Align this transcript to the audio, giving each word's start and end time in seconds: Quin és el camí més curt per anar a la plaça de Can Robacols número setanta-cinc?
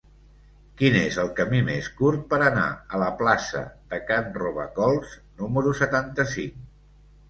Quin 0.79 0.95
és 1.01 1.19
el 1.23 1.29
camí 1.39 1.59
més 1.67 1.91
curt 1.99 2.25
per 2.33 2.41
anar 2.47 2.65
a 2.99 3.03
la 3.05 3.11
plaça 3.23 3.63
de 3.95 4.03
Can 4.11 4.35
Robacols 4.43 5.17
número 5.45 5.81
setanta-cinc? 5.87 6.63